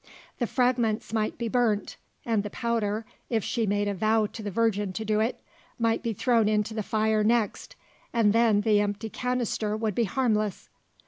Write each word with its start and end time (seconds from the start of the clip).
The 0.39 0.47
fragments 0.47 1.13
might 1.13 1.37
be 1.37 1.47
burnt, 1.47 1.95
and 2.25 2.41
the 2.41 2.49
powder 2.49 3.05
(if 3.29 3.43
she 3.43 3.67
made 3.67 3.87
a 3.87 3.93
vow 3.93 4.25
to 4.25 4.41
the 4.41 4.49
Virgin 4.49 4.93
to 4.93 5.05
do 5.05 5.19
it) 5.19 5.39
might 5.77 6.01
be 6.01 6.11
thrown 6.11 6.49
into 6.49 6.73
the 6.73 6.81
fire 6.81 7.23
next 7.23 7.75
and 8.11 8.33
then 8.33 8.61
the 8.61 8.79
empty 8.81 9.11
canister 9.11 9.77
would 9.77 9.93
be 9.93 10.05
harmless. 10.05 10.69